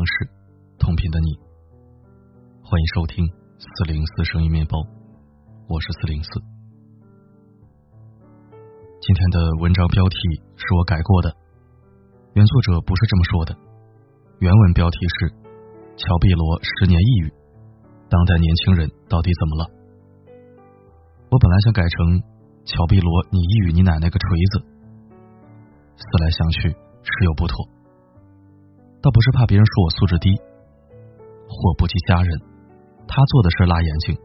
[0.00, 0.32] 城市，
[0.78, 1.36] 同频的你，
[2.64, 3.20] 欢迎收听
[3.60, 4.80] 四零四声音面包，
[5.68, 6.30] 我是四零四。
[9.04, 10.16] 今天的文章标题
[10.56, 11.36] 是我改过的，
[12.32, 13.52] 原作者不是这么说的，
[14.38, 15.36] 原文标题是
[16.00, 17.28] “乔碧罗十年抑郁，
[18.08, 19.68] 当代年轻人到底怎么了？”
[21.28, 22.24] 我本来想改成
[22.64, 24.64] “乔碧罗，你抑郁你奶奶个锤子”，
[25.92, 27.68] 思来想去，事有不妥。
[29.02, 30.36] 倒不是怕别人说我素质低，
[31.48, 32.38] 祸不及家人，
[33.08, 34.16] 他做的事辣眼睛，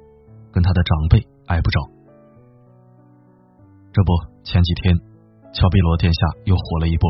[0.51, 1.79] 跟他的长辈挨不着。
[3.93, 4.11] 这不，
[4.43, 4.93] 前几天
[5.53, 7.09] 乔碧罗殿下又火了一波。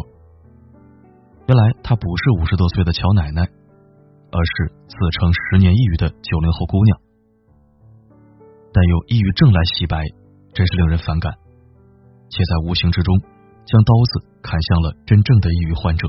[1.48, 6.98] 原来她不是五十多岁的乔奶奶，而是自称十年抑郁的九零后姑娘。
[8.72, 10.06] 但用抑郁症来洗白，
[10.54, 11.34] 真是令人反感，
[12.30, 13.18] 且在无形之中
[13.66, 16.08] 将刀子砍向了真正的抑郁患者。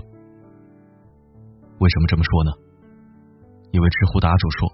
[1.78, 2.52] 为什么这么说呢？
[3.72, 4.72] 一位知乎答主说，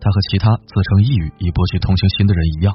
[0.00, 2.72] 他和其他自称抑郁以博取同情心的人一样，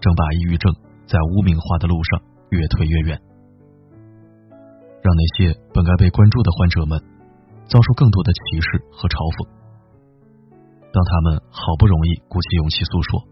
[0.00, 0.74] 正把抑郁症
[1.06, 3.20] 在污名化的路上越推越远，
[5.02, 6.98] 让那些本该被关注的患者们
[7.68, 9.46] 遭受更多的歧视和嘲讽。
[10.90, 13.22] 当他们好不容易鼓起勇气诉说，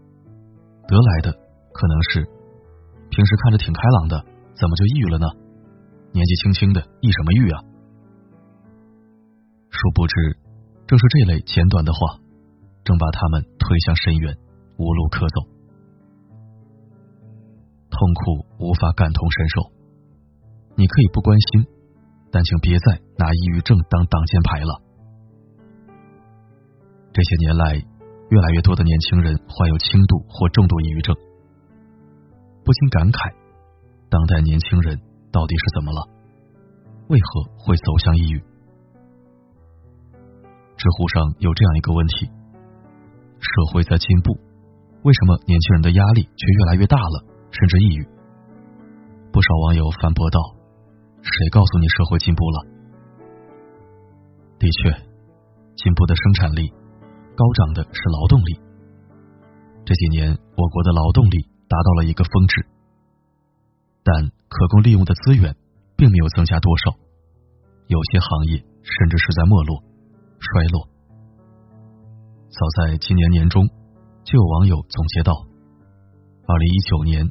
[0.87, 1.35] 得来的
[1.73, 2.23] 可能是
[3.09, 4.23] 平时看着挺开朗的，
[4.55, 5.27] 怎么就抑郁了呢？
[6.13, 7.59] 年纪轻轻的，抑什么郁啊？
[9.77, 10.37] 殊不知，
[10.87, 11.99] 正是这类简短的话，
[12.83, 14.35] 正把他们推向深渊，
[14.77, 15.37] 无路可走。
[17.91, 19.71] 痛苦无法感同身受，
[20.75, 21.65] 你可以不关心，
[22.31, 24.81] 但请别再拿抑郁症当挡箭牌了。
[27.13, 27.75] 这些年来，
[28.29, 31.15] 越来越多的年轻人患有轻度或重度抑郁症，
[32.65, 33.33] 不禁感慨：
[34.09, 34.99] 当代年轻人
[35.31, 36.01] 到底是怎么了？
[37.09, 38.43] 为何会走向抑郁？
[40.77, 42.29] 知乎上有这样一个问题：
[43.41, 44.37] 社会在进步，
[45.01, 48.05] 为什么年轻人的压力却越来越大了，甚至抑郁？
[49.33, 50.39] 不少网友反驳道
[51.25, 52.61] ：“谁告诉你社会进步了？”
[54.61, 54.91] 的确，
[55.75, 56.69] 进步的生产力，
[57.35, 58.61] 高涨的是劳动力。
[59.83, 62.65] 这几年，我国的劳动力达到了一个峰值，
[64.03, 65.55] 但可供利用的资源
[65.95, 66.93] 并没有增加多少，
[67.87, 69.81] 有些行业甚至是在没落。
[70.39, 70.87] 衰落。
[72.49, 73.67] 早在今年年中，
[74.23, 75.33] 就有网友总结道
[76.47, 77.25] ：“二零一九年，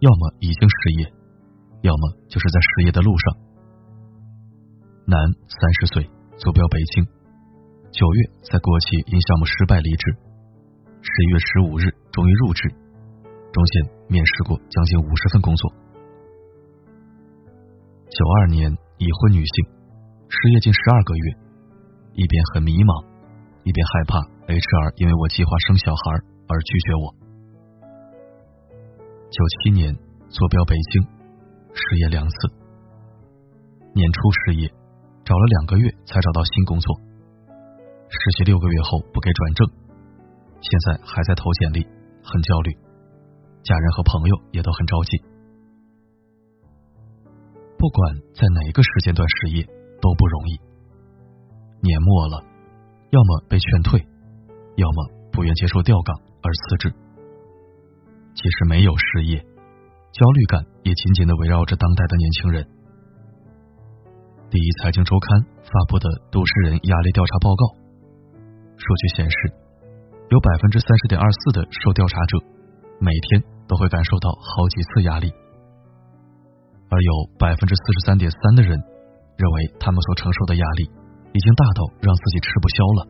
[0.00, 1.12] 要么已经失业，
[1.82, 3.36] 要么就是在失业的路上。”
[5.04, 5.18] 男，
[5.48, 7.04] 三十岁，坐标北京，
[7.90, 10.16] 九月在国企因项目失败离职，
[11.02, 12.68] 十一月十五日终于入职，
[13.52, 15.70] 中间面试过将近五十份工作。
[18.08, 19.66] 九二年，已婚女性，
[20.28, 21.41] 失业近十二个月。
[22.14, 23.04] 一边很迷茫，
[23.64, 26.02] 一边害怕 HR 因为我计划生小孩
[26.48, 27.06] 而拒绝我。
[29.32, 29.96] 九七年
[30.28, 31.02] 坐标北京，
[31.72, 32.36] 失业两次。
[33.94, 34.68] 年初失业，
[35.24, 37.00] 找了两个月才找到新工作。
[38.08, 39.68] 实习六个月后不给转正，
[40.60, 41.80] 现在还在投简历，
[42.22, 42.76] 很焦虑。
[43.64, 45.16] 家人和朋友也都很着急。
[47.78, 49.64] 不管在哪一个时间段失业
[50.00, 50.60] 都不容易。
[51.82, 52.44] 年末了，
[53.10, 53.98] 要么被劝退，
[54.76, 56.94] 要么不愿接受调岗而辞职。
[58.34, 59.38] 即使没有失业，
[60.12, 62.64] 焦虑感也紧紧的围绕着当代的年轻人。
[64.48, 67.66] 第一财经周刊发布的都市人压力调查报告，
[68.78, 69.36] 数据显示，
[70.30, 72.38] 有百分之三十点二四的受调查者
[73.00, 75.34] 每天都会感受到好几次压力，
[76.88, 78.78] 而有百分之四十三点三的人
[79.36, 81.01] 认为他们所承受的压力。
[81.32, 83.00] 已经大到让自己吃不消了。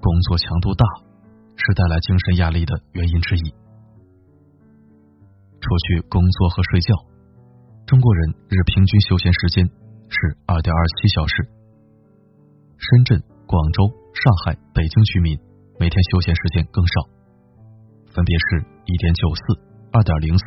[0.00, 0.84] 工作强度大
[1.56, 3.54] 是带来精神压力的原因之一。
[5.60, 6.94] 除去工作和睡觉，
[7.86, 9.66] 中国人日平均休闲时间
[10.08, 11.42] 是二点二七小时。
[12.78, 15.38] 深圳、广州、上海、北京居民
[15.78, 17.02] 每天休闲时间更少，
[18.14, 19.42] 分别是一点九四、
[19.92, 20.44] 二点零四、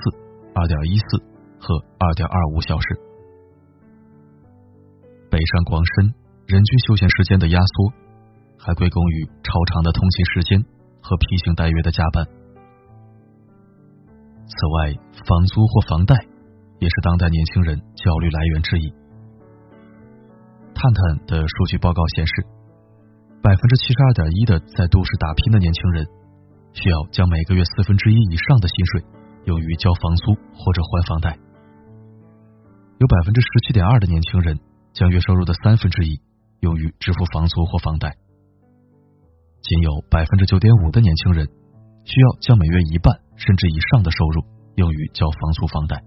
[0.56, 1.17] 二点一四
[1.59, 3.10] 和二点二五小时。
[5.31, 6.13] 北上广深
[6.45, 7.87] 人均休闲时间的压缩，
[8.59, 10.59] 还归功于超长的通勤时间
[11.01, 12.27] 和披星戴月的加班。
[14.43, 14.91] 此外，
[15.23, 16.13] 房租或房贷
[16.83, 18.91] 也是当代年轻人焦虑来源之一。
[20.75, 22.33] 探探的数据报告显示，
[23.41, 26.05] 百分之七十二点一的在都市打拼的年轻人，
[26.73, 29.05] 需要将每个月四分之一以上的薪水
[29.45, 31.39] 用于交房租或者还房贷。
[32.99, 34.59] 有百分之十七点二的年轻人。
[34.93, 36.19] 将月收入的三分之一
[36.59, 38.15] 用于支付房租或房贷，
[39.61, 41.47] 仅有百分之九点五的年轻人
[42.03, 44.43] 需要将每月一半甚至以上的收入
[44.75, 46.03] 用于交房租房贷。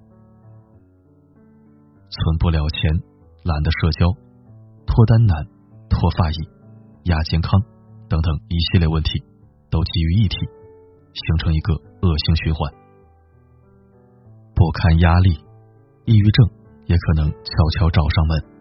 [2.10, 3.02] 存不了钱，
[3.42, 4.06] 懒得社交，
[4.86, 5.44] 脱单难，
[5.88, 6.36] 脱发易，
[7.10, 7.50] 亚健康
[8.08, 9.19] 等等一系列问题
[9.70, 12.72] 都集于一体，形成一个恶性循环。
[14.54, 15.31] 不堪压力，
[16.04, 16.50] 抑郁症
[16.86, 18.53] 也可能悄悄找上门。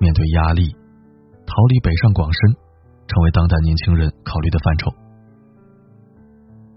[0.00, 0.72] 面对压力，
[1.44, 2.56] 逃离北上广深
[3.06, 4.90] 成为当代年轻人考虑的范畴。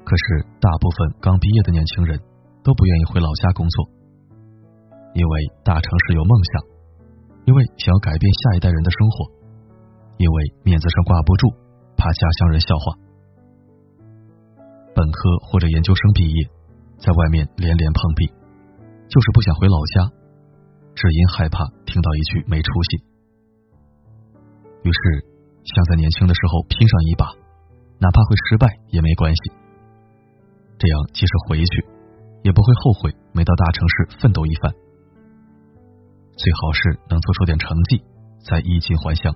[0.03, 2.19] 可是，大部分刚毕业的年轻人
[2.61, 3.87] 都不愿意回老家工作，
[5.15, 5.33] 因为
[5.63, 6.61] 大城市有梦想，
[7.45, 9.31] 因为想要改变下一代人的生活，
[10.17, 11.55] 因为面子上挂不住，
[11.95, 12.85] 怕家乡人笑话。
[14.93, 15.17] 本科
[15.47, 16.49] 或者研究生毕业。
[16.99, 18.27] 在外面连连碰壁，
[19.09, 20.13] 就是不想回老家，
[20.95, 23.03] 只因害怕听到一句没出息。
[24.83, 25.25] 于是
[25.63, 27.25] 想在年轻的时候拼上一把，
[27.99, 29.51] 哪怕会失败也没关系。
[30.77, 31.85] 这样即使回去，
[32.43, 34.73] 也不会后悔没到大城市奋斗一番。
[36.35, 38.03] 最好是能做出点成绩，
[38.43, 39.33] 再衣锦还乡。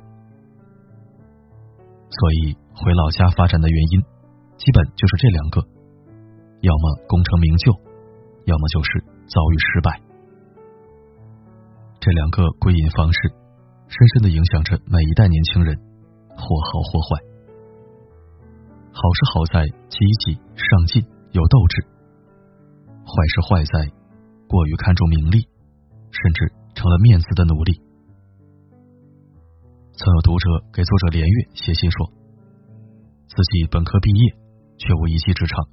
[2.09, 4.01] 所以回老家发展的原因，
[4.57, 5.61] 基本就是这两个。
[6.61, 7.71] 要么功成名就，
[8.45, 8.99] 要么就是
[9.29, 10.01] 遭遇失败。
[11.99, 13.31] 这两个归隐方式，
[13.87, 15.75] 深深的影响着每一代年轻人，
[16.35, 17.23] 或好或坏。
[18.91, 21.85] 好是好在积极上进有斗志，
[23.05, 23.91] 坏是坏在
[24.47, 25.47] 过于看重名利，
[26.11, 27.81] 甚至成了面子的奴隶。
[29.93, 32.11] 曾有读者给作者连月写信说，
[33.27, 34.35] 自己本科毕业，
[34.77, 35.65] 却无一技之长。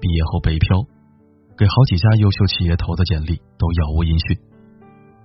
[0.00, 0.84] 毕业后北漂，
[1.56, 4.38] 给好几家优秀企业投的简历都杳无音讯。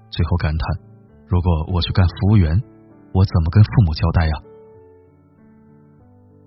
[0.09, 0.88] 最后感叹：
[1.29, 2.49] 如果我去干服务员，
[3.13, 4.33] 我怎么跟父母交代呀？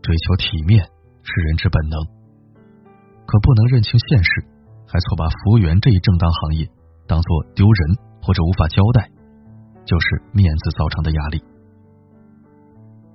[0.03, 0.83] 追求体面
[1.23, 1.97] 是人之本能，
[3.25, 4.45] 可不能认清现实，
[4.87, 6.69] 还错把服务员这一正当行业
[7.07, 9.09] 当做丢人或者无法交代，
[9.87, 11.41] 就是面子造成的压力。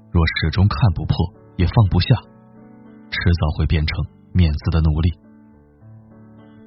[0.09, 1.15] 若始终看不破
[1.57, 2.15] 也放不下，
[3.11, 4.17] 迟早会变成。
[4.33, 5.09] 面子的奴隶，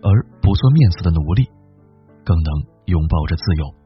[0.03, 1.49] 而不做面子的奴隶，
[2.25, 3.80] 更能拥抱着自由。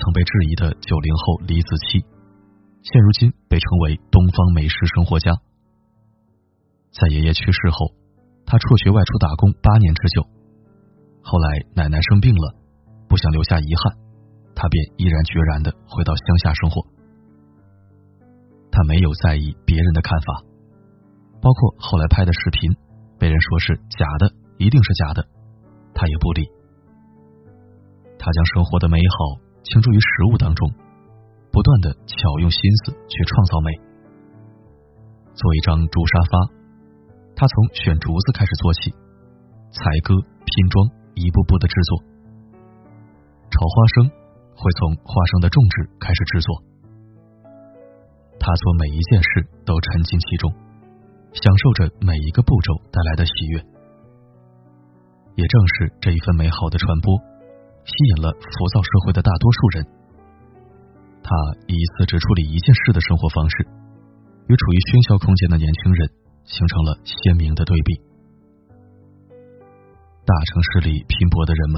[0.00, 2.00] 曾被质疑的九零后李子柒，
[2.82, 5.36] 现如今被称为东方美食生活家。
[6.90, 7.92] 在爷爷去世后，
[8.46, 10.24] 他辍学外出打工八年之久。
[11.22, 12.56] 后来奶奶生病了，
[13.08, 13.92] 不想留下遗憾，
[14.56, 16.80] 他便毅然决然的回到乡下生活。
[18.72, 20.42] 他没有在意别人的看法。
[21.42, 22.72] 包括后来拍的视频，
[23.18, 25.26] 被人说是假的，一定是假的，
[25.94, 26.48] 他也不理。
[28.18, 30.70] 他将生活的美好倾注于食物当中，
[31.52, 33.70] 不断的巧用心思去创造美。
[35.34, 36.52] 做一张竹沙发，
[37.36, 38.90] 他从选竹子开始做起，
[39.70, 40.14] 裁割、
[40.44, 42.02] 拼装，一步步的制作。
[43.50, 44.08] 炒花生
[44.54, 46.48] 会从花生的种植开始制作。
[48.38, 50.52] 他做每一件事都沉浸其中。
[51.32, 53.60] 享受着每一个步骤带来的喜悦，
[55.36, 57.16] 也正是这一份美好的传播，
[57.90, 59.82] 吸引了浮躁社会的大多数人。
[61.26, 61.34] 他
[61.66, 63.66] 一次只处理一件事的生活方式，
[64.46, 66.00] 与处于喧嚣空间的年轻人
[66.46, 67.90] 形成了鲜明的对比。
[70.22, 71.76] 大城市里拼搏的人们，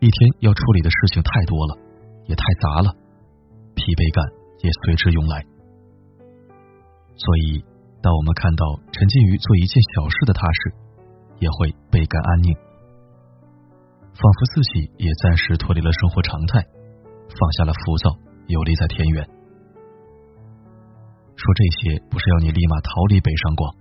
[0.00, 1.76] 一天要处理的事情太多了，
[2.24, 2.88] 也太杂了，
[3.76, 4.24] 疲惫感
[4.64, 5.44] 也随之涌来，
[7.14, 7.68] 所以。
[8.02, 8.64] 当我们看到
[8.96, 10.72] 沉浸于做一件小事的踏实，
[11.36, 12.48] 也会倍感安宁，
[14.20, 16.60] 仿佛自己也暂时脱离了生活常态，
[17.32, 18.12] 放下了浮躁，
[18.48, 19.24] 游离在田园。
[21.40, 23.74] 说这些不是要你立马逃离北上广，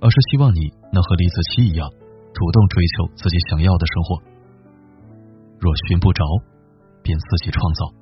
[0.00, 1.86] 而是希望你能和李子柒一样，
[2.34, 4.18] 主动追求自己想要的生活。
[5.62, 6.26] 若寻不着，
[7.00, 7.94] 便自己创造，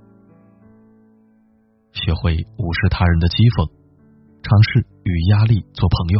[1.93, 3.69] 学会无视他人的讥讽。
[4.43, 6.19] 尝试与压力做朋友。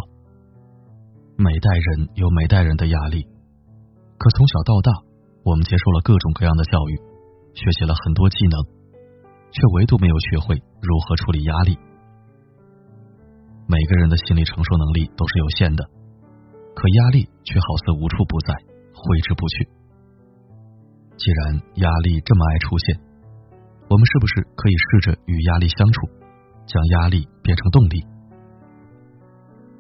[1.35, 3.27] 每代人有每代人的压力，
[4.15, 4.93] 可从小到大，
[5.45, 6.95] 我们接受了各种各样的教育，
[7.55, 8.57] 学习了很多技能，
[9.51, 11.77] 却唯独没有学会如何处理压力。
[13.67, 15.85] 每个人的心理承受能力都是有限的，
[16.75, 18.55] 可压力却好似无处不在，
[18.95, 19.69] 挥之不去。
[21.17, 23.01] 既然压力这么爱出现，
[23.91, 26.07] 我们是不是可以试着与压力相处，
[26.67, 28.03] 将压力变成动力？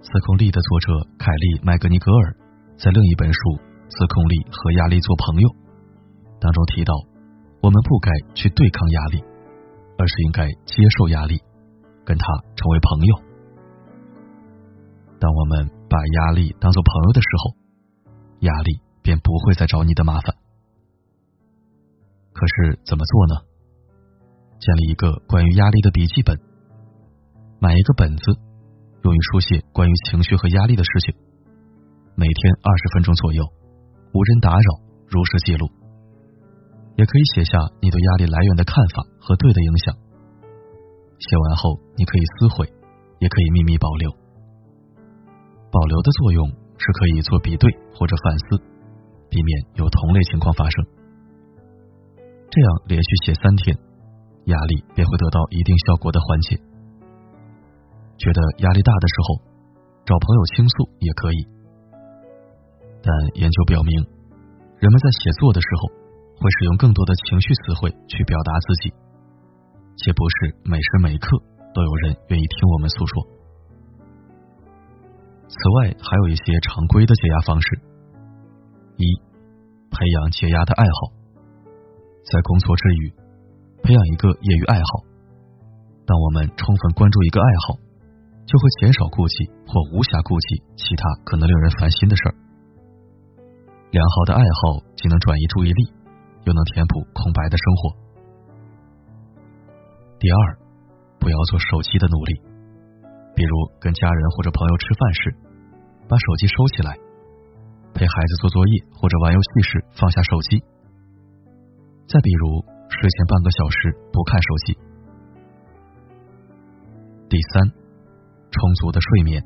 [0.02, 2.34] 自控力的作者凯利·麦格尼格尔
[2.76, 3.38] 在另一本书
[3.92, 5.48] 《自控力和压力做朋友》
[6.40, 6.94] 当中提到，
[7.60, 9.20] 我们不该去对抗压力，
[9.98, 11.40] 而是应该接受压力，
[12.04, 12.24] 跟他
[12.56, 13.12] 成为朋友。
[15.20, 17.54] 当我们把压力当做朋友的时候，
[18.40, 20.34] 压力便不会再找你的麻烦。
[22.32, 23.34] 可是怎么做呢？
[24.58, 26.40] 建立一个关于压力的笔记本，
[27.60, 28.24] 买一个本子，
[29.04, 31.14] 用于书写关于情绪和压力的事情，
[32.16, 33.44] 每天二十分钟左右，
[34.12, 34.68] 无人打扰，
[35.08, 35.68] 如实记录。
[36.96, 39.96] 也可以写下你对压力来源的看法和对的影响。
[41.16, 42.68] 写完后，你可以撕毁，
[43.18, 44.12] 也可以秘密保留。
[45.72, 48.60] 保留的作用是可以做比对或者反思，
[49.30, 49.50] 避免
[49.80, 50.84] 有同类情况发生。
[52.52, 53.72] 这样连续写三天，
[54.52, 56.60] 压力便会得到一定效果的缓解。
[58.18, 59.40] 觉得压力大的时候，
[60.04, 61.48] 找朋友倾诉也可以。
[63.02, 63.92] 但研究表明，
[64.78, 66.02] 人们在写作的时候。
[66.42, 68.90] 会使用更多的情绪词汇去表达自己，
[69.94, 71.38] 且不是每时每刻
[71.72, 73.22] 都有人愿意听我们诉说。
[75.46, 77.78] 此外，还有一些常规的解压方式：
[78.96, 79.06] 一、
[79.94, 81.14] 培养解压的爱好，
[82.26, 83.14] 在工作之余
[83.84, 85.06] 培养一个业余爱好。
[86.04, 87.78] 当我们充分关注一个爱好，
[88.50, 92.34] 就会减少顾忌或无暇顾及其他可能令人烦心的事儿。
[93.92, 96.02] 良好的爱好既能转移注意力。
[96.44, 97.94] 又能填补空白的生活。
[100.18, 100.58] 第二，
[101.20, 102.42] 不要做手机的奴隶，
[103.36, 105.36] 比如跟家人或者朋友吃饭时，
[106.08, 106.98] 把手机收起来；
[107.94, 110.58] 陪孩子做作业或者玩游戏时放下手机。
[112.10, 112.58] 再比如
[112.90, 114.74] 睡前半个小时不看手机。
[117.30, 117.70] 第三，
[118.50, 119.40] 充足的睡眠，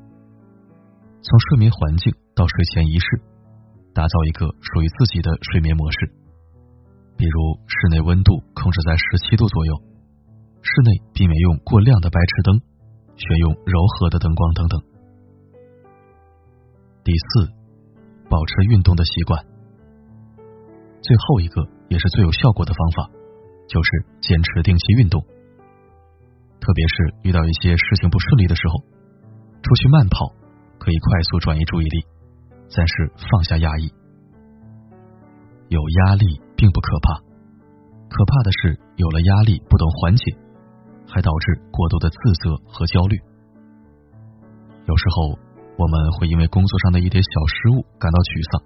[1.21, 3.21] 从睡眠环境到睡前仪式，
[3.97, 6.13] 打造一个属于自己的睡眠模式。
[7.17, 9.73] 比如室内温度控制在十七度左右，
[10.61, 12.61] 室内避免用过亮的白炽灯，
[13.17, 14.77] 选用柔和的灯光等等。
[17.09, 17.49] 第四，
[18.29, 19.41] 保持运动的习惯。
[21.01, 23.09] 最后一个也是最有效果的方法，
[23.65, 23.89] 就是
[24.21, 25.25] 坚持定期运动。
[26.61, 28.85] 特别是遇到一些事情不顺利的时候，
[29.65, 30.37] 出去慢跑
[30.77, 32.05] 可以快速转移注意力，
[32.69, 33.93] 暂时放下压抑。
[35.69, 36.45] 有压力。
[36.59, 37.21] 并不可怕，
[38.09, 40.35] 可怕的是有了压力不懂缓解，
[41.07, 43.21] 还导致过多的自责和焦虑。
[44.87, 45.39] 有时候
[45.77, 48.63] 我们会因为工作上的一点小失误感到沮丧，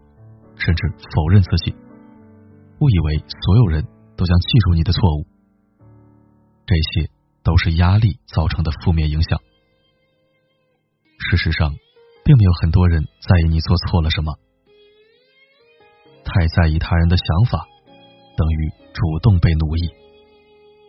[0.54, 1.74] 甚至否认自己，
[2.78, 3.82] 误以为所有人
[4.16, 5.26] 都将记住你的错误。
[6.64, 7.10] 这些
[7.42, 9.40] 都是压力造成的负面影响。
[11.18, 11.74] 事实上，
[12.30, 14.32] 并没有很多人在意你做错了什么，
[16.22, 17.66] 太在意他人的想法。
[18.36, 19.88] 等于主动被奴役，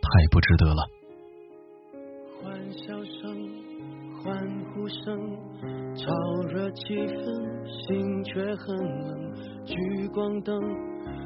[0.03, 0.85] 太不值得了。
[2.43, 3.33] 欢笑声、
[4.21, 4.37] 欢
[4.69, 5.17] 呼声，
[5.95, 6.13] 炒
[6.53, 7.25] 热气氛，
[7.65, 9.33] 心却很冷。
[9.65, 10.61] 聚光灯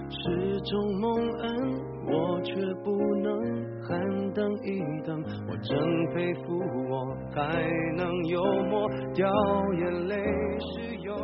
[0.10, 1.52] 是种蒙恩，
[2.08, 2.56] 我却
[2.86, 5.22] 不能喊等一等。
[5.48, 5.78] 我真
[6.14, 6.58] 佩服
[6.90, 7.62] 我还
[7.96, 9.30] 能幽默掉
[9.80, 10.16] 眼泪，
[10.60, 11.16] 是用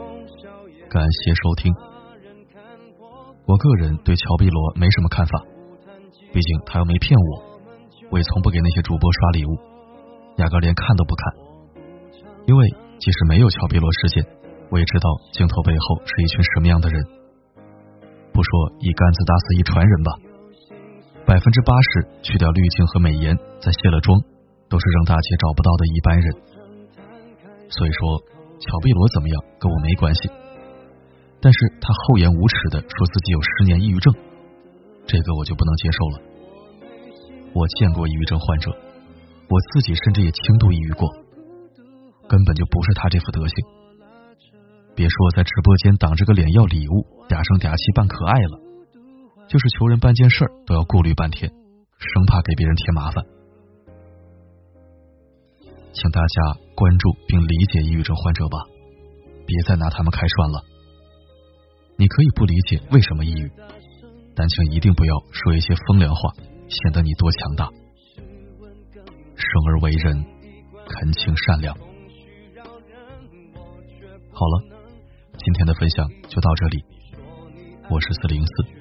[0.41, 0.87] 笑颜。
[0.89, 1.73] 感谢收听。
[3.47, 5.43] 我个人对乔碧罗没什么看法，
[6.31, 7.59] 毕竟他又没骗我，
[8.11, 9.57] 我也从不给那些主播刷礼物，
[10.37, 11.33] 压根连看都不看。
[12.45, 14.23] 因为即使没有乔碧罗事件，
[14.69, 17.03] 我也知道镜头背后是一群什么样的人。
[18.31, 20.11] 不说一竿子打死一船人吧，
[21.31, 23.31] 百分之八十去掉滤镜和美颜，
[23.63, 24.19] 再卸了妆，
[24.67, 26.27] 都是让大姐找不到的一般人。
[27.71, 28.19] 所以说，
[28.59, 30.27] 乔碧罗怎么样跟我没关系。
[31.39, 34.13] 但是他厚颜无耻的说自己有十年抑郁症，
[35.07, 36.15] 这个我就不能接受了。
[37.55, 38.69] 我见过抑郁症患者，
[39.47, 41.07] 我自己甚至也轻度抑郁过，
[42.27, 43.55] 根本就不是他这副德行。
[44.93, 48.59] 别说在直播间挡着个脸要礼物，嗲声嗲气扮可爱了，
[49.51, 53.25] 就是求人办件事儿都要顾虑半天，生怕给别人添麻烦。
[55.91, 58.63] 请大家关注并理解抑郁症患者吧，
[59.46, 60.63] 别再拿他们开涮了。
[61.98, 63.51] 你可以不理解为什么抑郁，
[64.38, 66.31] 但请一定不要说一些风凉话，
[66.70, 67.70] 显得你多强大。
[69.36, 70.25] 生而为人，
[70.88, 71.75] 恳请善良。
[74.31, 74.63] 好了，
[75.38, 76.86] 今天的分享就到这里。
[77.89, 78.80] 我是四零四，